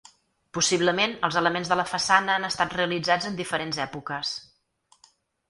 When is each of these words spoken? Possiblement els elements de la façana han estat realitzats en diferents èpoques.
Possiblement 0.57 1.11
els 1.29 1.37
elements 1.41 1.71
de 1.73 1.77
la 1.81 1.85
façana 1.91 2.33
han 2.39 2.49
estat 2.49 2.73
realitzats 2.79 3.29
en 3.31 3.39
diferents 3.43 3.83
èpoques. 3.87 4.35